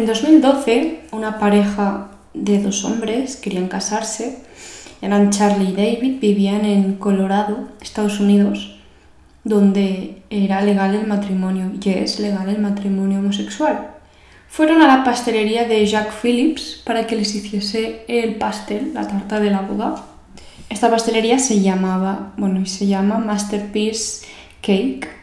[0.00, 4.38] En 2012, una pareja de dos hombres querían casarse.
[5.02, 8.78] Eran Charlie y David, vivían en Colorado, Estados Unidos,
[9.44, 13.90] donde era legal el matrimonio, y es legal el matrimonio homosexual.
[14.48, 19.38] Fueron a la pastelería de Jack Phillips para que les hiciese el pastel, la tarta
[19.38, 20.02] de la boda.
[20.70, 24.26] Esta pastelería se llamaba, bueno, y se llama Masterpiece
[24.62, 25.19] Cake.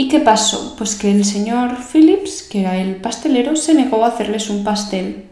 [0.00, 0.76] ¿Y qué pasó?
[0.78, 5.26] Pues que el señor Phillips, que era el pastelero, se negó a hacerles un pastel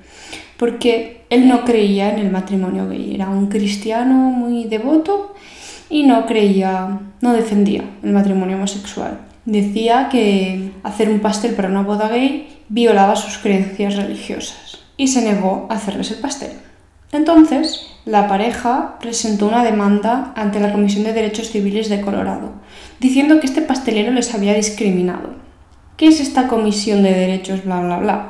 [0.59, 3.15] porque él no creía en el matrimonio gay.
[3.15, 5.35] Era un cristiano muy devoto
[5.89, 9.21] y no creía, no defendía el matrimonio homosexual.
[9.47, 15.23] Decía que hacer un pastel para una boda gay violaba sus creencias religiosas y se
[15.23, 16.51] negó a hacerles el pastel.
[17.13, 22.53] Entonces, la pareja presentó una demanda ante la Comisión de Derechos Civiles de Colorado,
[23.01, 25.31] diciendo que este pastelero les había discriminado.
[25.97, 28.29] ¿Qué es esta Comisión de Derechos bla bla bla?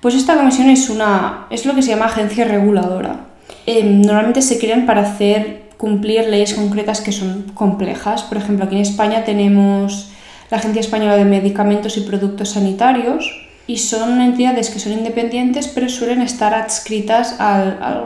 [0.00, 3.26] Pues esta comisión es una es lo que se llama agencia reguladora.
[3.66, 8.22] Em, normalmente se crean para hacer cumplir leyes concretas que son complejas.
[8.22, 10.10] Por ejemplo, aquí en España tenemos
[10.50, 15.88] la Agencia Española de Medicamentos y Productos Sanitarios y son entidades que son independientes pero
[15.88, 18.02] suelen estar adscritas al, a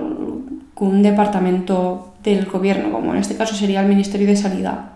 [0.83, 4.91] algún departamento del gobierno, como en este caso sería el Ministerio de Sanidad.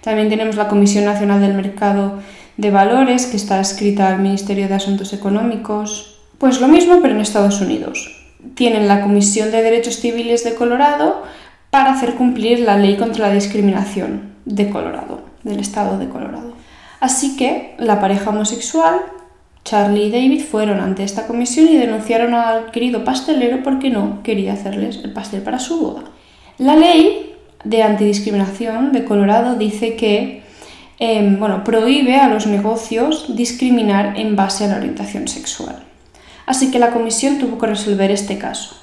[0.00, 2.18] También tenemos la Comisión Nacional del Mercado
[2.56, 6.18] de Valores, que está adscrita al Ministerio de Asuntos Económicos.
[6.38, 8.18] Pues lo mismo, pero en Estados Unidos.
[8.54, 11.22] Tienen la Comisión de Derechos Civiles de Colorado
[11.70, 16.54] para hacer cumplir la ley contra la discriminación de Colorado, del estado de Colorado.
[17.00, 19.00] Así que la pareja homosexual
[19.64, 24.54] Charlie y David fueron ante esta comisión y denunciaron al querido pastelero porque no quería
[24.54, 26.04] hacerles el pastel para su boda.
[26.58, 30.42] La ley de antidiscriminación de Colorado dice que
[30.98, 35.82] em, bueno, prohíbe a los negocios discriminar en base a la orientación sexual.
[36.46, 38.76] Así que la comisión tuvo que resolver este caso.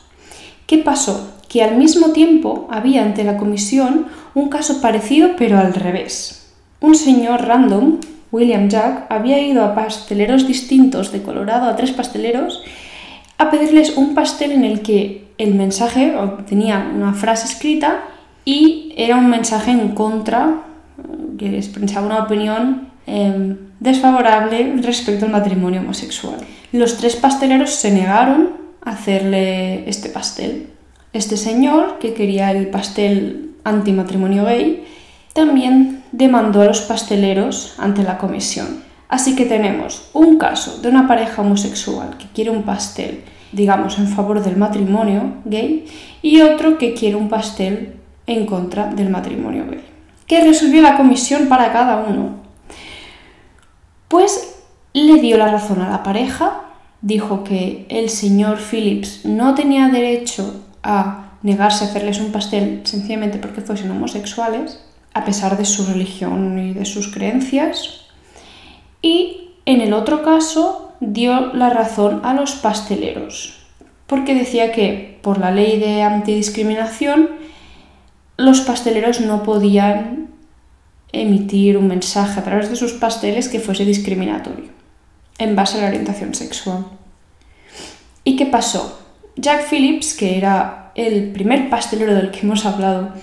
[0.65, 1.33] ¿Qué pasó?
[1.49, 6.53] Que al mismo tiempo había ante la comisión un caso parecido pero al revés.
[6.79, 7.97] Un señor random
[8.31, 12.63] William Jack había ido a pasteleros distintos de Colorado, a tres pasteleros,
[13.37, 16.13] a pedirles un pastel en el que el mensaje
[16.47, 18.03] tenía una frase escrita
[18.45, 20.61] y era un mensaje en contra,
[21.37, 26.39] que expresaba una opinión em, desfavorable respecto al matrimonio homosexual.
[26.71, 28.51] Los tres pasteleros se negaron
[28.83, 30.67] a hacerle este pastel.
[31.13, 34.83] Este señor, que quería el pastel antimatrimonio gay,
[35.33, 38.83] también demandó a los pasteleros ante la comisión.
[39.07, 44.07] Así que tenemos un caso de una pareja homosexual que quiere un pastel, digamos, en
[44.07, 45.85] favor del matrimonio gay,
[46.21, 47.95] y otro que quiere un pastel
[48.27, 49.83] en contra del matrimonio gay.
[50.27, 52.35] ¿Qué resolvió la comisión para cada uno?
[54.07, 54.57] Pues
[54.93, 56.61] le dio la razón a la pareja,
[57.01, 63.37] dijo que el señor Phillips no tenía derecho a negarse a hacerles un pastel sencillamente
[63.39, 64.83] porque fuesen homosexuales,
[65.19, 68.05] a pesar de su religión y de sus creencias.
[69.01, 73.59] Y en el otro caso dio la razón a los pasteleros,
[74.07, 77.29] porque decía que por la ley de antidiscriminación
[78.37, 80.29] los pasteleros no podían
[81.11, 84.69] emitir un mensaje a través de sus pasteles que fuese discriminatorio
[85.37, 86.85] en base a la orientación sexual.
[88.23, 88.99] ¿Y qué pasó?
[89.35, 93.13] Jack Phillips, que era el primer pastelero del que hemos hablado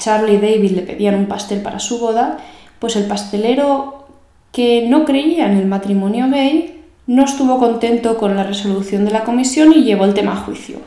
[0.00, 2.38] Charlie y David le pedían un pastel para su boda,
[2.80, 4.08] pues el pastelero
[4.50, 9.22] que no creía en el matrimonio gay no estuvo contento con la resolución de la
[9.24, 10.78] comisión y llevó el tema a juicio.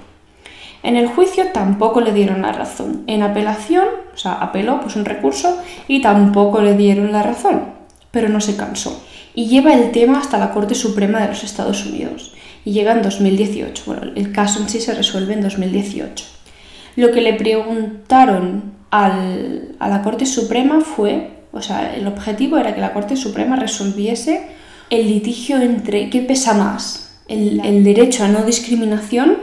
[0.81, 3.03] En el juicio tampoco le dieron la razón.
[3.07, 5.57] En apelación, o sea, apeló pues un recurso
[5.87, 7.63] y tampoco le dieron la razón,
[8.11, 9.01] pero no se cansó.
[9.33, 12.33] Y lleva el tema hasta la Corte Suprema de los Estados Unidos.
[12.65, 13.83] Y llega en 2018.
[13.85, 16.25] Bueno, el caso en sí se resuelve en 2018.
[16.95, 19.09] Lo que le preguntaron a
[19.79, 24.49] la Corte Suprema fue, o sea, el objetivo era que la Corte Suprema resolviese
[24.89, 29.37] el litigio entre qué pesa más, el, derecho a no discriminación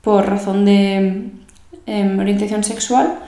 [0.00, 1.30] por razón de
[1.86, 3.20] em, orientación sexual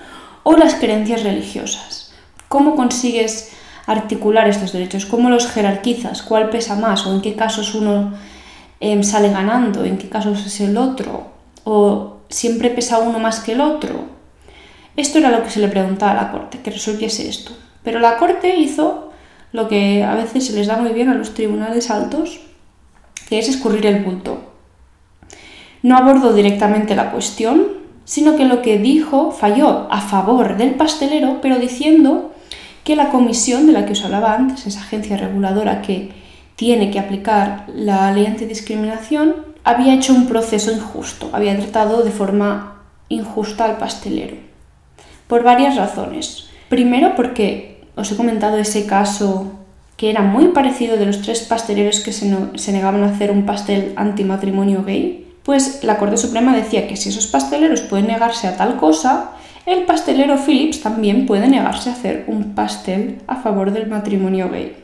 [0.42, 2.12] o las creencias religiosas.
[2.48, 3.52] ¿Cómo consigues
[3.86, 5.06] articular estos derechos?
[5.06, 6.22] ¿Cómo los jerarquizas?
[6.22, 7.06] ¿Cuál pesa más?
[7.06, 8.14] ¿O en qué casos uno
[8.80, 9.84] em, sale ganando?
[9.84, 11.28] ¿En qué casos es el otro?
[11.64, 14.06] ¿O siempre pesa uno más que el otro?
[14.96, 17.52] Esto era lo que se le preguntaba a la Corte, que resolviese esto.
[17.82, 19.10] Pero la Corte hizo
[19.52, 22.40] lo que a veces se les da muy bien a los tribunales altos,
[23.28, 24.52] que es escurrir el bulto.
[25.82, 27.68] No abordó directamente la cuestión,
[28.04, 32.32] sino que lo que dijo falló a favor del pastelero, pero diciendo
[32.84, 36.12] que la comisión de la que os hablaba antes, esa agencia reguladora que
[36.56, 42.82] tiene que aplicar la ley antidiscriminación, había hecho un proceso injusto, había tratado de forma
[43.08, 44.36] injusta al pastelero.
[45.26, 46.48] Por varias razones.
[46.68, 49.52] Primero porque os he comentado ese caso
[49.96, 53.46] que era muy parecido de los tres pasteleros que se, se negaban a hacer un
[53.46, 55.28] pastel antimatrimonio gay.
[55.42, 59.32] Pues la Corte Suprema decía que si esos pasteleros pueden negarse a tal cosa,
[59.66, 64.76] el pastelero Phillips también puede negarse a hacer un pastel a favor del matrimonio gay.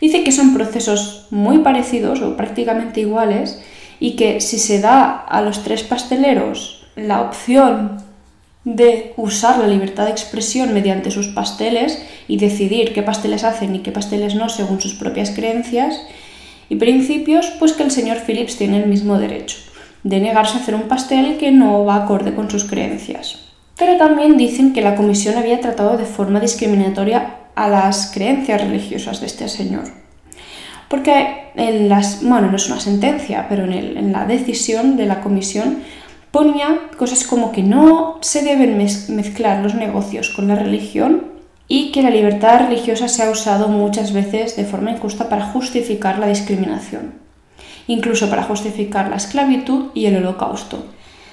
[0.00, 3.62] Dice que son procesos muy parecidos o prácticamente iguales
[4.04, 8.02] y que si se da a los tres pasteleros la opción
[8.64, 13.78] de usar la libertad de expresión mediante sus pasteles y decidir qué pasteles hacen y
[13.78, 16.02] qué pasteles no según sus propias creencias
[16.68, 19.56] y principios, pues que el señor Phillips tiene el mismo derecho
[20.02, 23.38] de negarse a hacer un pastel que no va acorde con sus creencias.
[23.78, 29.22] Pero también dicen que la comisión había tratado de forma discriminatoria a las creencias religiosas
[29.22, 30.03] de este señor.
[30.94, 35.22] Porque en las, bueno, no es una sentencia, pero en, en la decisión de la
[35.22, 35.78] comisión
[36.30, 41.32] ponía cosas como que no se deben mezclar los negocios con la religión
[41.66, 46.20] y que la libertad religiosa se ha usado muchas veces de forma injusta para justificar
[46.20, 47.14] la discriminación,
[47.88, 50.86] incluso para justificar la esclavitud y el holocausto.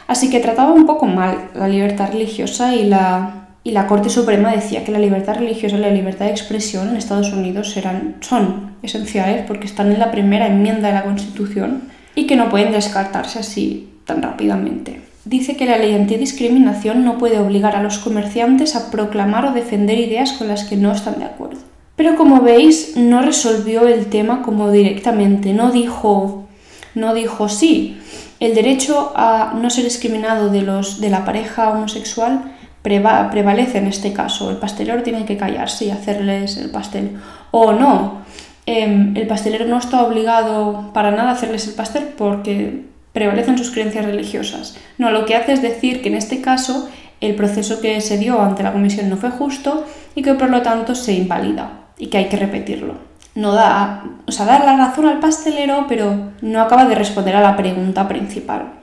[0.08, 4.54] Así que trataba un poco mal la libertad religiosa y la, y la Corte Suprema
[4.54, 8.71] decía que la libertad religiosa y la libertad de expresión en Estados Unidos eran, son
[8.83, 11.83] esenciales porque están en la primera enmienda de la Constitución
[12.16, 15.01] y que no pueden descartarse así tan rápidamente.
[15.24, 20.00] Dice que la ley antidiscriminación no puede obligar a los comerciantes a proclamar o defender
[20.00, 21.60] ideas con las que no están de acuerdo.
[21.95, 26.48] Pero como veis, no resolvió el tema como directamente, no dijo,
[26.95, 28.00] no dijo sí,
[28.39, 34.13] el derecho a no ser discriminado de, los, de la pareja homosexual prevalece en este
[34.13, 34.50] caso.
[34.50, 37.19] El pastelero tiene que callarse y hacerles el pastel.
[37.51, 38.22] O no,
[38.66, 43.72] em, el pastelero no está obligado para nada a hacerles el pastel porque prevalecen sus
[43.72, 44.78] creencias religiosas.
[44.98, 48.42] No, lo que hace es decir que en este caso el proceso que se dio
[48.42, 49.86] ante la comisión no fue justo
[50.16, 54.31] y que por lo tanto se invalida y que hay que repetirlo no da, o
[54.31, 58.74] sea, da la razón al pastelero, pero no acaba de responder a la pregunta principal.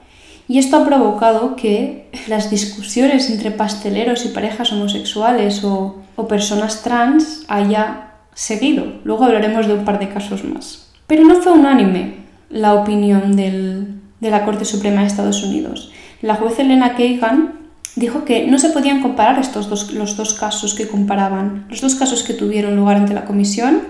[0.47, 5.97] Y esto ha provocado que las discusiones entre pasteleros y parejas homosexuales o,
[6.27, 8.85] personas trans haya seguido.
[9.03, 10.91] Luego hablaremos de un par de casos más.
[11.07, 12.15] Pero no fue unánime
[12.49, 15.91] la opinión de la Corte Suprema de Estados Unidos.
[16.21, 17.53] La juez Elena Kagan
[17.95, 21.95] dijo que no se podían comparar estos dos, los dos casos que comparaban, los dos
[21.95, 23.81] casos que tuvieron lugar ante la comisión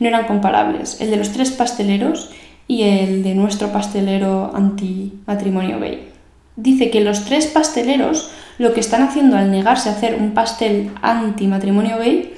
[0.00, 2.30] no eran comparables, el de los tres pasteleros
[2.66, 6.08] y el de nuestro pastelero anti-matrimonio gay.
[6.56, 10.90] Dice que los tres pasteleros lo que están haciendo al negarse a hacer un pastel
[11.00, 12.34] anti-matrimonio gay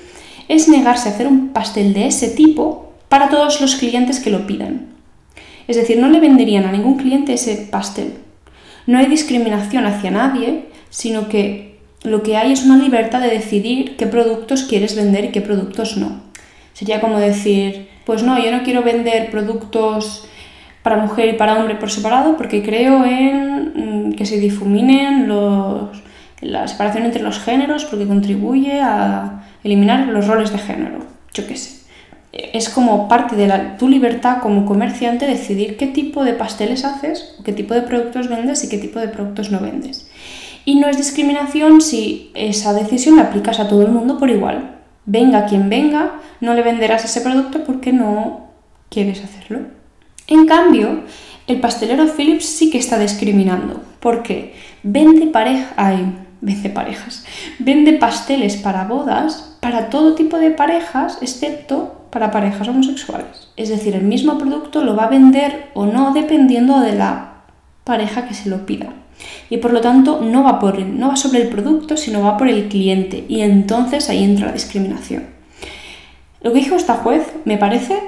[0.49, 4.47] es negarse a hacer un pastel de ese tipo para todos los clientes que lo
[4.47, 4.87] pidan.
[5.67, 8.15] Es decir, no le venderían a ningún cliente ese pastel.
[8.87, 13.97] No hay discriminación hacia nadie, sino que lo que hay es una libertad de decidir
[13.97, 16.21] qué productos quieres vender y qué productos no.
[16.75, 20.27] Sería como decir, pues no, yo no quiero vender productos
[20.83, 26.03] para mujer y para hombre por separado porque creo en mm, que se difuminen los,
[26.43, 30.99] la separación entre los géneros porque contribuye a eliminar los roles de género.
[31.33, 31.83] Yo qué sé.
[32.33, 37.53] Es como parte de tu libertad como comerciante decidir qué tipo de pasteles haces, qué
[37.53, 40.09] tipo de productos vendes y qué tipo de productos no vendes.
[40.65, 44.75] Y no es discriminación si esa decisión la aplicas a todo el mundo por igual
[45.07, 48.49] venga quien venga, no le venderás ese producto porque no
[48.91, 49.61] quieres hacerlo.
[50.27, 51.03] En cambio,
[51.47, 53.83] el pastelero Philips sí que está discriminando.
[54.01, 55.73] porque Vende pareja,
[56.45, 57.25] vende parejas,
[57.59, 63.49] vende pasteles para bodas para todo tipo de parejas, excepto para parejas homosexuales.
[63.57, 67.45] Es decir, el mismo producto lo va a vender o no dependiendo de la
[67.83, 68.93] pareja que se lo pida
[69.49, 72.49] y por lo tanto no va, por, no va sobre el producto, sino va por
[72.49, 75.25] el cliente y entonces ahí entra la discriminación.
[76.43, 77.99] Lo que dijo esta juez me parece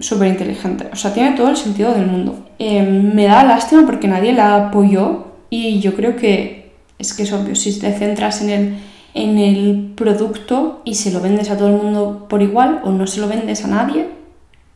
[0.00, 2.48] súper inteligente, o sea, tiene todo el sentido del mundo.
[2.58, 6.61] Em, me da lástima porque nadie la apoyó y yo creo que
[7.02, 8.78] es que es obvio, si te centras en el,
[9.14, 13.06] en el producto y se lo vendes a todo el mundo por igual o no
[13.06, 14.08] se lo vendes a nadie,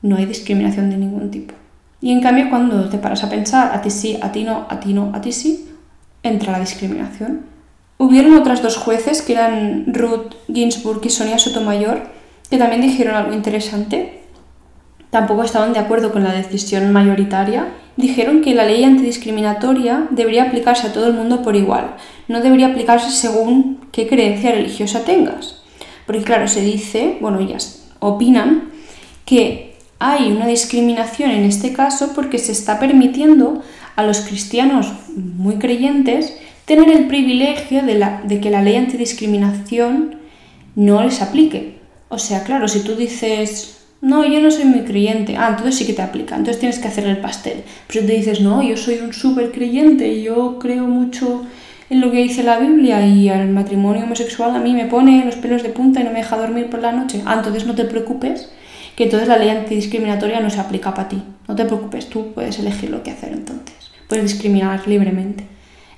[0.03, 1.55] no hay discriminación de ningún tipo.
[2.01, 4.79] Y en cambio, cuando te paras a pensar, a ti sí, a ti no, a
[4.81, 5.71] ti no, a ti sí,
[6.23, 7.47] entra la discriminación.
[7.99, 12.03] Hubieron otras dos jueces, que eran Ruth Ginsburg y Sonia Sotomayor,
[12.51, 14.23] que también dijeron algo interesante.
[15.17, 17.69] Tampoco estaban de acuerdo con la decisión mayoritaria.
[17.97, 21.97] Dijeron que la ley antidiscriminatoria debería aplicarse a todo el mundo por igual,
[22.29, 25.63] no debería aplicarse según qué creencia religiosa tengas.
[26.05, 28.69] Porque claro, se dice, bueno, ellas opinan
[29.25, 33.63] que hay una discriminación en este caso porque se está permitiendo
[33.97, 40.17] a los cristianos muy creyentes tener el privilegio de, de que la ley antidiscriminación
[40.75, 41.79] no les aplique.
[42.11, 45.87] O sea, claro, si tú dices, no, yo no soy muy creyente, ah, entonces sí
[45.87, 47.63] que te aplica, entonces tienes que hacer el pastel.
[47.87, 51.45] Pero si te dices, no, yo soy un súper creyente, yo creo mucho
[51.89, 55.37] en lo que dice la Biblia y al matrimonio homosexual a mí me pone los
[55.37, 57.85] pelos de punta y no me deja dormir por la noche, ah, entonces no te
[57.85, 58.51] preocupes,
[58.97, 61.23] que entonces la ley antidiscriminatoria no se aplica para ti.
[61.47, 63.77] No te preocupes, tú puedes elegir lo que hacer entonces.
[64.09, 65.47] Puedes discriminar libremente.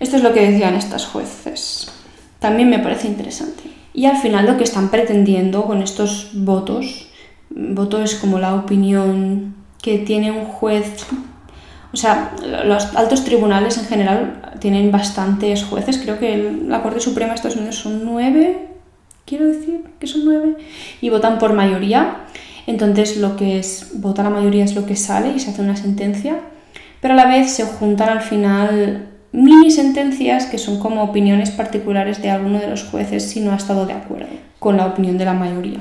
[0.01, 1.91] Esto es lo que decían estas jueces.
[2.39, 3.63] También me parece interesante.
[3.95, 7.08] Y al final lo que están pretendiendo con estos votos,
[7.59, 11.05] voto es como la opinión que tiene un juez,
[11.93, 12.33] o sea,
[12.65, 17.57] los altos tribunales en general tienen bastantes jueces, creo que la Corte Suprema de Estados
[17.57, 18.69] Unidos son nueve,
[19.25, 20.57] quiero decir que son nueve,
[21.01, 22.25] y votan por mayoría.
[22.67, 25.77] Entonces lo que es, vota la mayoría es lo que sale y se hace una
[25.77, 26.39] sentencia,
[27.01, 32.21] pero a la vez se juntan al final mini sentencias que son como opiniones particulares
[32.21, 35.25] de alguno de los jueces si no ha estado de acuerdo con la opinión de
[35.25, 35.79] la mayoría.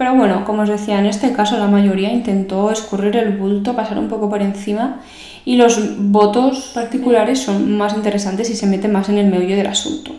[0.00, 3.98] Pero bueno, como os decía, en este caso la mayoría intentó escurrir el bulto, pasar
[3.98, 5.02] un poco por encima
[5.44, 5.78] y los
[6.10, 10.12] votos particulares son más interesantes y se meten más en el medio del asunto.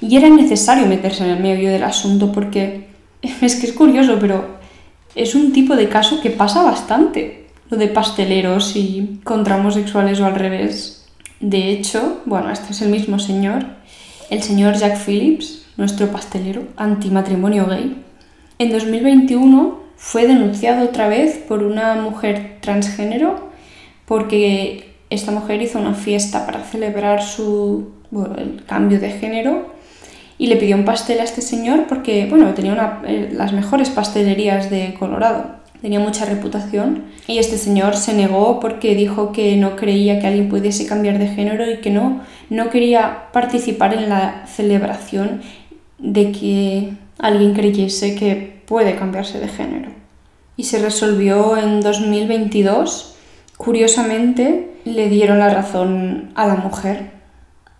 [0.00, 2.88] Y era necesario meterse en el medio del asunto porque
[3.40, 4.58] es que es curioso, pero
[5.14, 10.26] es un tipo de caso que pasa bastante, lo de pasteleros y contra homosexuales o
[10.26, 11.06] al revés.
[11.38, 13.64] De hecho, bueno, este es el mismo señor,
[14.28, 18.02] el señor Jack Phillips, nuestro pastelero, antimatrimonio gay.
[18.58, 23.50] En 2021 fue denunciado otra vez por una mujer transgénero
[24.06, 27.94] porque esta mujer hizo una fiesta para celebrar su
[28.36, 29.74] el cambio de género
[30.38, 33.90] y le pidió un pastel a este señor porque, bueno, tenía una, eh, las mejores
[33.90, 39.76] pastelerías de Colorado, tenía mucha reputación y este señor se negó porque dijo que no
[39.76, 42.20] creía que alguien pudiese cambiar de género y que no,
[42.50, 45.40] no quería participar en la celebración
[45.98, 49.90] de que alguien creyese que puede cambiarse de género.
[50.56, 53.16] Y se resolvió en 2022.
[53.56, 57.14] Curiosamente, le dieron la razón a la mujer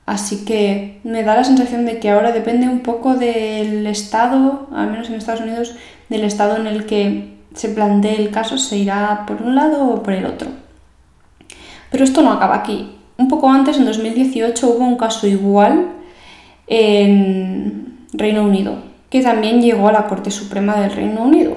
[0.07, 4.91] Así que me da la sensación de que ahora depende un poco del estado, al
[4.91, 5.77] menos en Estados Unidos,
[6.11, 10.03] del estado en el que se plantee el caso, se irá por un lado o
[10.03, 10.49] por el otro.
[11.91, 12.97] Pero esto no acaba aquí.
[13.17, 15.93] Un poco antes, en 2018, hubo un caso igual
[16.67, 18.77] en Reino Unido,
[19.15, 21.57] que también llegó a la Corte Suprema del Reino Unido.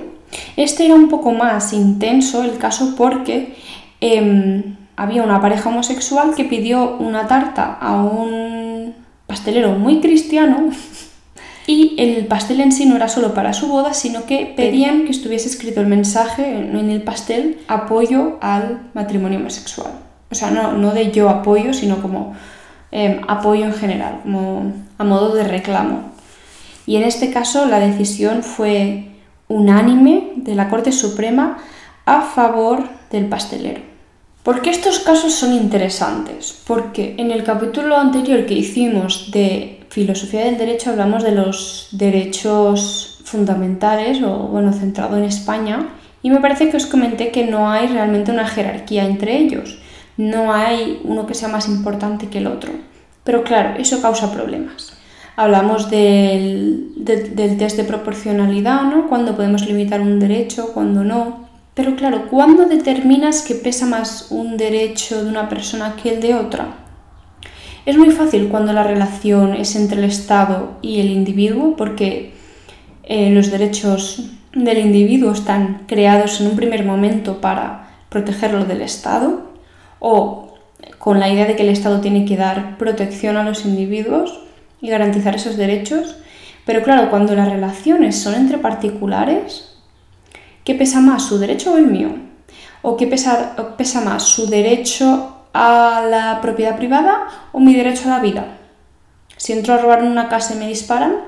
[0.57, 3.55] Este era un poco más intenso el caso porque
[3.99, 8.93] em, había una pareja homosexual que pidió una tarta a un
[9.25, 10.69] pastelero muy cristiano
[11.65, 15.11] y el pastel en sí no era solo para su boda, sino que pedían que
[15.11, 19.93] estuviese escrito el mensaje en el pastel apoyo al matrimonio homosexual.
[20.29, 22.35] O sea, no, no de yo apoyo, sino como
[22.91, 26.16] em, apoyo en general, como a modo de reclamo.
[26.87, 29.09] Y en este caso la decisión fue
[29.47, 31.57] unánime de la Corte Suprema
[32.05, 33.81] a favor del pastelero.
[34.41, 36.57] ¿Por qué estos casos son interesantes?
[36.65, 43.19] Porque en el capítulo anterior que hicimos de filosofía del derecho hablamos de los derechos
[43.25, 45.89] fundamentales o bueno, centrado en España
[46.23, 49.79] y me parece que os comenté que no hay realmente una jerarquía entre ellos.
[50.15, 52.71] No hay uno que sea más importante que el otro.
[53.25, 54.96] Pero claro, eso causa problemas.
[55.37, 59.07] Hablamos del, del test de proporcionalidad, ¿no?
[59.07, 64.57] Cuándo podemos limitar un derecho, cuándo no pero claro, ¿cuándo determinas que pesa más un
[64.57, 66.69] derecho de una persona que el de otra?
[67.85, 72.33] Es muy fácil cuando la relación es entre el Estado y el individuo, porque
[73.03, 79.51] eh, los derechos del individuo están creados en un primer momento para protegerlo del Estado,
[79.99, 80.55] o
[80.97, 84.46] con la idea de que el Estado tiene que dar protección a los individuos
[84.81, 86.15] y garantizar esos derechos.
[86.65, 89.77] Pero claro, cuando las relaciones son entre particulares,
[90.67, 92.09] ¿Qué pesa más, su derecho o el mío?
[92.81, 98.17] ¿O qué pesa, pesa más, su derecho a la propiedad privada o mi derecho a
[98.17, 98.57] la vida?
[99.37, 101.19] Si entro a robar en una casa y me disparan,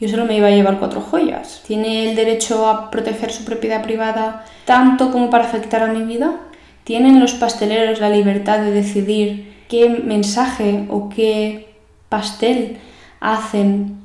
[0.00, 1.60] yo solo me iba a llevar cuatro joyas.
[1.66, 6.40] ¿Tiene el derecho a proteger su propiedad privada tanto como para afectar a mi vida?
[6.84, 11.68] ¿Tienen los pasteleros la libertad de decidir qué mensaje o qué
[12.08, 12.78] pastel
[13.20, 13.96] hacen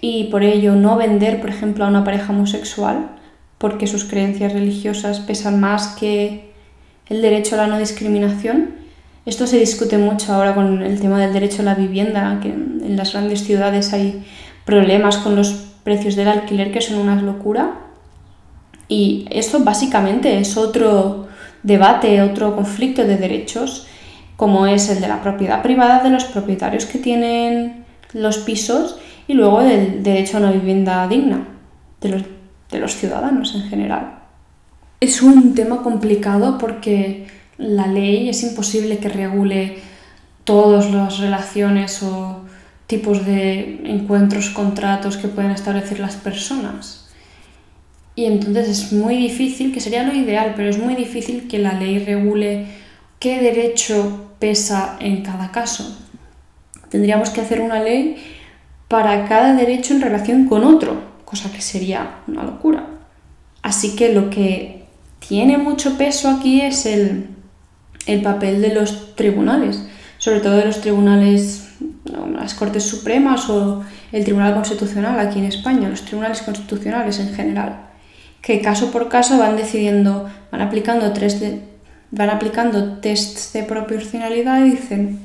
[0.00, 3.10] y por ello no vender, por ejemplo, a una pareja homosexual?
[3.62, 6.50] porque sus creencias religiosas pesan más que
[7.08, 8.70] el derecho a la no discriminación.
[9.24, 12.96] Esto se discute mucho ahora con el tema del derecho a la vivienda, que en
[12.96, 14.24] las grandes ciudades hay
[14.64, 15.52] problemas con los
[15.84, 17.74] precios del alquiler que son una locura.
[18.88, 21.28] Y esto básicamente es otro
[21.62, 23.86] debate, otro conflicto de derechos,
[24.36, 27.81] como es el de la propiedad privada de los propietarios que tienen
[28.12, 31.46] los pisos y luego del derecho a una vivienda digna
[32.00, 34.18] de los, ciudadanos en general.
[35.00, 37.26] Es un tema complicado porque
[37.58, 39.78] la ley es imposible que regule
[40.44, 42.42] todas las relaciones o
[42.86, 47.08] tipos de encuentros, contratos que pueden establecer las personas.
[48.14, 51.72] Y entonces es muy difícil, que sería lo ideal, pero es muy difícil que la
[51.72, 52.66] ley regule
[53.18, 56.01] qué derecho pesa en cada caso.
[56.92, 58.22] Tendríamos que hacer una ley
[58.86, 62.86] para cada derecho en relación con otro, cosa que sería una locura.
[63.62, 64.84] Así que lo que
[65.26, 67.26] tiene mucho peso aquí es el,
[68.06, 69.84] el papel de los tribunales,
[70.18, 71.70] sobre todo de los tribunales,
[72.04, 73.82] las Cortes Supremas o
[74.12, 77.92] el Tribunal Constitucional aquí en España, los tribunales constitucionales en general
[78.42, 81.40] que caso por caso van decidiendo, van aplicando, tres
[82.10, 85.20] van aplicando tests de proporcionalidad y dicen,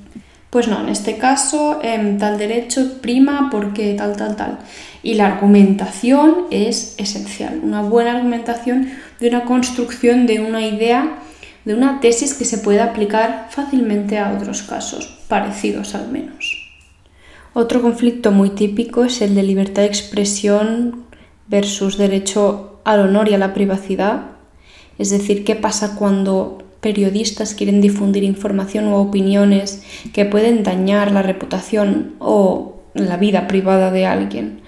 [0.49, 4.59] pues no, en este caso em, tal derecho prima porque tal, tal, tal.
[5.03, 8.89] Y la argumentación es esencial, una buena argumentación
[9.19, 11.19] de una construcción de una idea,
[11.65, 16.63] de una tesis que se pueda aplicar fácilmente a otros casos, parecidos al menos.
[17.53, 21.05] Otro conflicto muy típico es el de libertad de expresión
[21.47, 24.27] versus derecho al honor y a la privacidad.
[24.97, 31.21] Es decir, qué pasa cuando periodistas quieren difundir información o opiniones que pueden dañar la
[31.21, 34.61] reputación o la vida privada de alguien.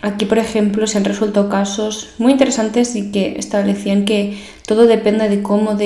[0.00, 5.28] Aquí, por ejemplo, se han resuelto casos muy interesantes y que establecían que todo depende
[5.28, 5.76] de cómo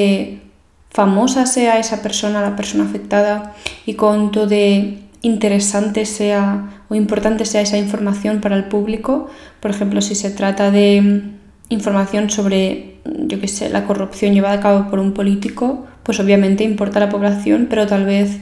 [0.89, 7.63] famosa sea esa persona, la persona afectada, y cuánto de interesante sea o importante sea
[7.63, 9.27] esa información para el público.
[9.59, 11.42] Por ejemplo, si se trata de
[11.73, 16.65] información sobre, yo qué sé, la corrupción llevada a cabo por un político, pues obviamente
[16.65, 18.39] importa a la población, pero tal vez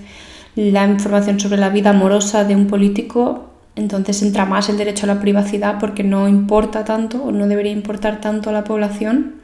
[0.56, 5.14] la información sobre la vida amorosa de un político, entonces entra más el derecho a
[5.14, 9.36] la privacidad porque no importa tanto o no debería importar tanto a la población.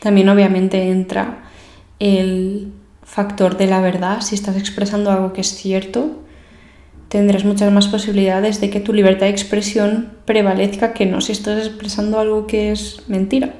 [0.00, 1.44] También obviamente entra
[1.98, 6.23] el factor de la verdad, si estás expresando algo que es cierto,
[7.08, 11.66] tendrás muchas más posibilidades de que tu libertad de expresión prevalezca que no si estás
[11.66, 13.54] expresando algo que es mentira.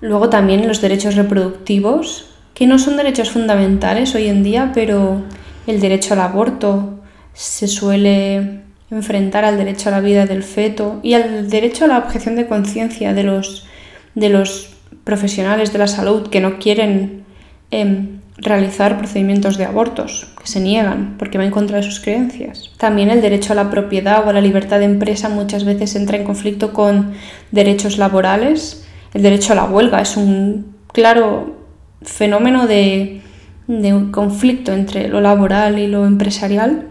[0.00, 5.22] Luego también los derechos reproductivos, que no son derechos fundamentales hoy en día, pero
[5.66, 7.00] el derecho al aborto
[7.32, 11.98] se suele enfrentar al derecho a la vida del feto y al derecho a la
[11.98, 13.66] objeción de conciencia de los,
[14.14, 14.70] de los
[15.04, 17.24] profesionales de la salud que no quieren
[17.70, 22.70] em, realizar procedimientos de abortos, que se niegan porque va en contra de sus creencias.
[22.78, 26.16] También el derecho a la propiedad o a la libertad de empresa muchas veces entra
[26.16, 27.12] en conflicto con
[27.50, 28.86] derechos laborales.
[29.12, 31.56] El derecho a la huelga es un claro
[32.02, 33.22] fenómeno de,
[33.66, 36.86] de conflicto entre lo laboral y lo empresarial.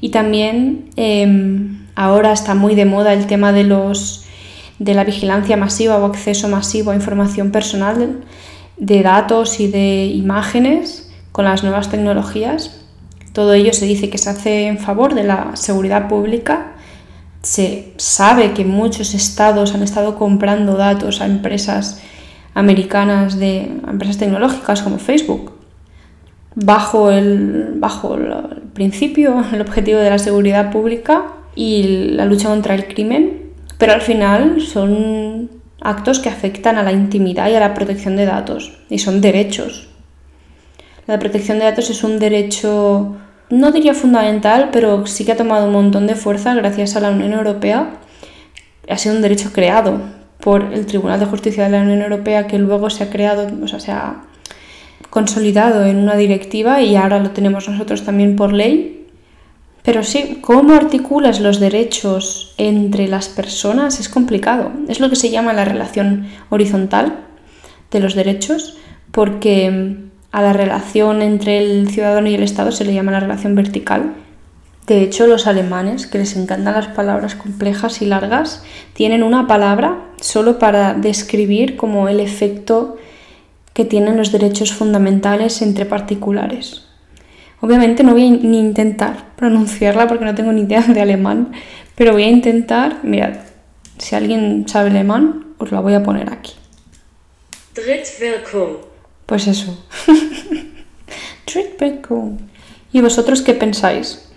[0.00, 4.24] Y también em, ahora está muy de moda el tema de los
[4.78, 8.20] de la vigilancia masiva o acceso masivo a información personal
[8.78, 12.80] de datos y de imágenes con las nuevas tecnologías.
[13.32, 16.72] Todo ello se dice que se hace en favor de la seguridad pública.
[17.42, 22.00] Se sabe que muchos estados han estado comprando datos a empresas
[22.54, 25.58] americanas de empresas tecnológicas como Facebook
[26.64, 32.74] bajo el, bajo el principio, el objetivo de la seguridad pública y la lucha contra
[32.74, 37.74] el crimen, pero al final son actos que afectan a la intimidad y a la
[37.74, 39.88] protección de datos, y son derechos.
[41.06, 43.16] La protección de datos es un derecho,
[43.50, 47.10] no diría fundamental, pero sí que ha tomado un montón de fuerza gracias a la
[47.10, 47.90] Unión Europea.
[48.88, 50.00] Ha sido un derecho creado
[50.40, 53.68] por el Tribunal de Justicia de la Unión Europea que luego se ha creado, o
[53.68, 54.22] sea, se ha
[55.10, 58.97] consolidado en una directiva y ahora lo tenemos nosotros también por ley
[59.88, 64.70] pero sí, cómo articulas los derechos entre las personas es complicado.
[64.86, 67.20] Es lo que se llama la relación horizontal
[67.90, 68.76] de los derechos,
[69.12, 73.20] porque mm, a la relación entre el ciudadano y el Estado se le llama la
[73.20, 74.12] relación vertical.
[74.86, 80.10] De hecho, los alemanes, que les encantan las palabras complejas y largas, tienen una palabra
[80.20, 82.98] solo para describir como el efecto
[83.72, 86.87] que tienen los derechos fundamentales entre particulares.
[87.60, 91.52] Obviamente no voy a ni intentar pronunciarla porque no tengo ni idea de alemán,
[91.94, 93.34] pero voy a intentar, mirad,
[93.98, 96.52] si alguien sabe alemán, os la voy a poner aquí.
[97.74, 98.78] Drittwirkung.
[99.26, 99.84] Pues eso.
[101.46, 102.38] Drittwirkung.
[102.92, 104.28] ¿Y vosotros qué pensáis?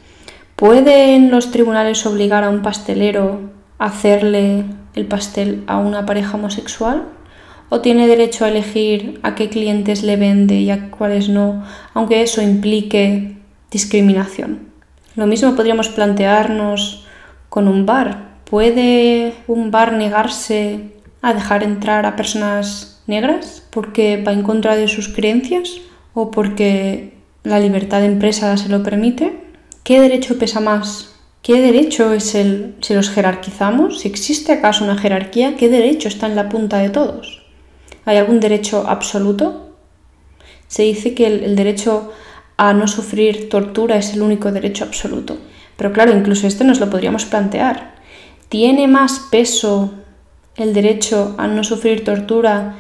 [0.56, 7.06] ¿Pueden los tribunales obligar a un pastelero a hacerle el pastel a una pareja homosexual?
[7.74, 12.22] O tiene derecho a elegir a qué clientes le vende y a cuáles no, aunque
[12.22, 13.38] eso implique
[13.72, 14.68] discriminación.
[15.16, 17.06] Lo mismo podríamos plantearnos
[17.48, 18.42] con un bar.
[18.44, 24.90] ¿Puede un bar negarse a dejar entrar a personas negras porque va en contra de
[24.90, 25.78] sus creencias
[26.14, 29.40] o porque la libertad de empresa se lo permite?
[29.86, 31.16] ¿Qué derecho pesa más?
[31.42, 34.02] ¿Qué derecho es el si los jerarquizamos?
[34.02, 37.41] Si existe acaso una jerarquía, ¿qué derecho está en la punta de todos?
[38.06, 39.76] ¿Hay algún derecho absoluto?
[40.68, 42.12] Se dice que el, derecho
[42.58, 45.38] a no sufrir tortura es el único derecho absoluto.
[45.78, 47.96] Pero claro, incluso esto nos lo podríamos plantear.
[48.50, 49.94] ¿Tiene más peso
[50.56, 52.76] el derecho a no sufrir tortura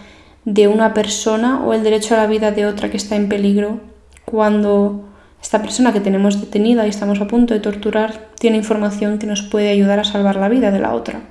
[0.45, 3.79] de una persona o el derecho a la vida de otra que está en peligro
[4.25, 5.09] cuando
[5.41, 9.41] esta persona que tenemos detenida y estamos a punto de torturar tiene información que nos
[9.41, 11.21] puede ayudar a salvar la vida de la otra?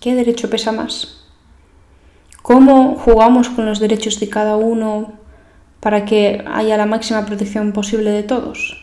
[0.00, 1.19] ¿Qué derecho pesa más?
[2.42, 5.12] Cómo jugamos con los derechos de cada uno
[5.80, 8.76] para que haya la máxima protección posible de todos.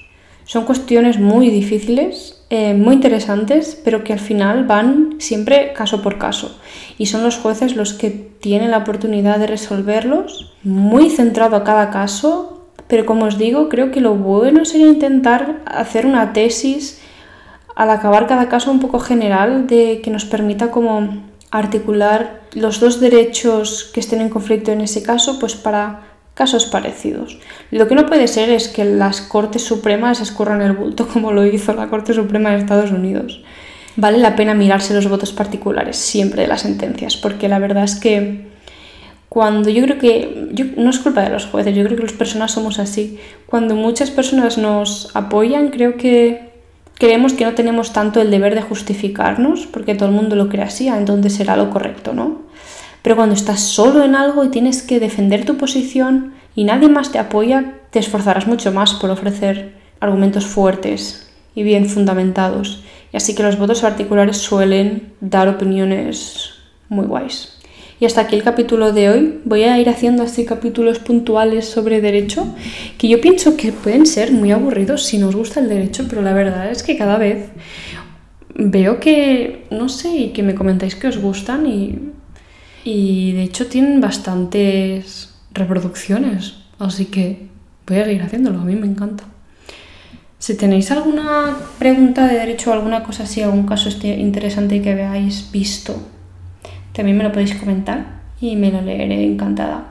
[0.46, 6.18] Son cuestiones muy difíciles, eh, muy interesantes, pero que al final van siempre caso por
[6.18, 6.58] caso.
[6.98, 11.90] Y son los jueces los que tienen la oportunidad de resolverlos, muy centrado a cada
[11.90, 17.02] caso, pero como os digo, creo que lo bueno sería intentar hacer una tesis
[17.76, 23.00] al acabar cada caso un poco general de que nos permita como articular los dos
[23.00, 27.40] derechos que estén en conflicto en ese caso, pues para casos parecidos.
[27.72, 31.46] Lo que no puede ser es que las Cortes Supremas escurran el bulto como lo
[31.46, 33.44] hizo la Corte Suprema de Estados Unidos.
[33.96, 37.96] Vale la pena mirarse los votos particulares siempre de las sentencias, porque la verdad es
[37.96, 38.48] que
[39.28, 42.14] cuando yo creo que, yo, no es culpa de los jueces, yo creo que las
[42.14, 46.47] personas somos así, cuando muchas personas nos apoyan, creo que
[46.98, 50.64] creemos que no tenemos tanto el deber de justificarnos, porque todo el mundo lo cree
[50.64, 52.42] así, entonces será lo correcto, ¿no?
[53.02, 57.12] Pero cuando estás solo en algo y tienes que defender tu posición y nadie más
[57.12, 62.84] te apoya, te esforzarás mucho más por ofrecer argumentos fuertes y bien fundamentados.
[63.14, 66.52] Y así que los votos particulares suelen dar opiniones
[66.90, 67.57] muy guays.
[68.00, 69.40] Y hasta aquí el capítulo de hoy.
[69.44, 72.54] Voy a ir haciendo así capítulos puntuales sobre derecho,
[72.98, 76.22] que yo pienso que pueden ser muy aburridos si no os gusta el derecho, pero
[76.22, 77.50] la verdad es que cada vez
[78.54, 81.98] veo que, no sé, y que me comentáis que os gustan y,
[82.84, 87.48] y de hecho tienen bastantes reproducciones, así que
[87.88, 89.24] voy a seguir haciéndolo, a mí me encanta.
[90.38, 94.94] Si tenéis alguna pregunta de derecho o alguna cosa así, algún caso este interesante que
[94.94, 96.00] veáis visto
[96.98, 98.08] también me lo podéis comentar
[98.42, 99.86] y me lo leeré encantada.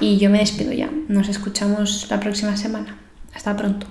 [0.00, 0.90] Y yo me despido ya.
[1.06, 2.98] Nos escuchamos la próxima semana.
[3.32, 3.86] Hasta pronto.